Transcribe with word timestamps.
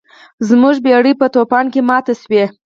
زموږ 0.47 0.75
بیړۍ 0.85 1.13
په 1.19 1.27
طوفان 1.33 1.65
کې 1.73 1.81
ماته 1.89 2.13
شوه. 2.21 2.45